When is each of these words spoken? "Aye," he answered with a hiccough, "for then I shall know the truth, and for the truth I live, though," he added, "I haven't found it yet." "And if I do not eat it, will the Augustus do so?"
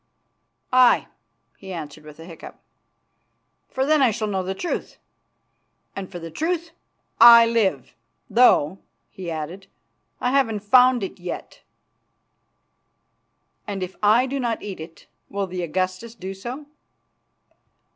"Aye," 0.73 1.05
he 1.57 1.71
answered 1.71 2.05
with 2.05 2.19
a 2.19 2.25
hiccough, 2.25 2.55
"for 3.69 3.85
then 3.85 4.01
I 4.01 4.09
shall 4.09 4.27
know 4.27 4.41
the 4.41 4.55
truth, 4.55 4.97
and 5.95 6.11
for 6.11 6.17
the 6.17 6.31
truth 6.31 6.71
I 7.19 7.45
live, 7.45 7.93
though," 8.27 8.79
he 9.11 9.29
added, 9.29 9.67
"I 10.19 10.31
haven't 10.31 10.61
found 10.61 11.03
it 11.03 11.19
yet." 11.19 11.61
"And 13.67 13.83
if 13.83 13.95
I 14.01 14.25
do 14.25 14.39
not 14.39 14.63
eat 14.63 14.79
it, 14.79 15.05
will 15.29 15.45
the 15.45 15.61
Augustus 15.61 16.15
do 16.15 16.33
so?" 16.33 16.65